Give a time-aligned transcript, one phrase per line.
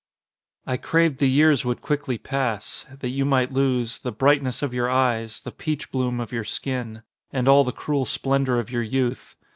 [0.65, 4.89] I craved the years would quickly pass That you might lose The brightness of your
[4.89, 9.35] eyes, the peach bloom of your skin, And all the cruel splendour of your youth.